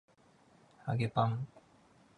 [0.87, 1.45] 揚げパン